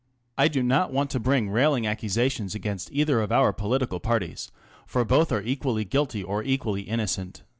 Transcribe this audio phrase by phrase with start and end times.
[0.35, 4.51] I do not want to bring railing accusations against either of our political parties,
[4.87, 7.43] for both are equally guilty or equally innocent.